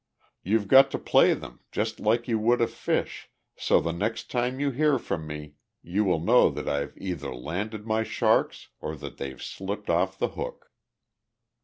You've 0.41 0.67
got 0.67 0.89
to 0.89 0.97
play 0.97 1.35
them, 1.35 1.59
just 1.71 1.99
like 1.99 2.27
you 2.27 2.39
would 2.39 2.59
a 2.59 2.65
fish, 2.65 3.29
so 3.55 3.79
the 3.79 3.91
next 3.91 4.31
time 4.31 4.59
you 4.59 4.71
hear 4.71 4.97
from 4.97 5.27
me 5.27 5.53
you 5.83 6.03
will 6.03 6.19
know 6.19 6.49
that 6.49 6.67
I've 6.67 6.97
either 6.97 7.31
landed 7.31 7.85
my 7.85 8.01
sharks 8.01 8.69
or 8.79 8.95
that 8.95 9.17
they've 9.17 9.39
slipped 9.43 9.91
off 9.91 10.17
the 10.17 10.29
hook!" 10.29 10.71